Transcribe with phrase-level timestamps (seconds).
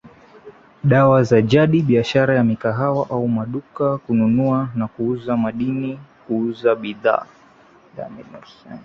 [0.83, 7.25] dawa za jadi biashara ya mikahawa au maduka kununua na kuuza madini kuuza bidhaa